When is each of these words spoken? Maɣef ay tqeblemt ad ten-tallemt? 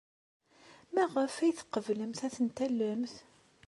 Maɣef 0.93 1.35
ay 1.37 1.53
tqeblemt 1.53 2.19
ad 2.25 2.33
ten-tallemt? 2.35 3.13